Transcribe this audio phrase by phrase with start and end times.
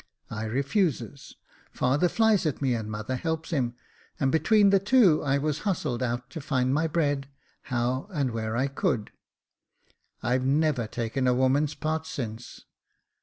[0.31, 1.35] I refuses:
[1.71, 3.75] father flies at me, and mother helps him;
[4.19, 7.27] and between the two I was hustled out to find my bread
[7.65, 9.11] how and where I could.
[10.23, 12.65] I've never taken a woman's part since.